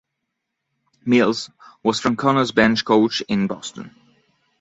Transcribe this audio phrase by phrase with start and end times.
[1.05, 1.51] Mills
[1.83, 3.93] was Francona's bench coach in Boston.